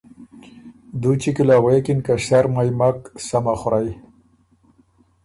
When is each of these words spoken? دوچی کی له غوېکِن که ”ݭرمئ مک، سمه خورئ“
دوچی 1.01 1.31
کی 1.35 1.43
له 1.47 1.55
غوېکِن 1.63 1.99
که 2.05 2.13
”ݭرمئ 2.23 2.69
مک، 2.79 2.99
سمه 3.27 3.53
خورئ“ 3.59 3.89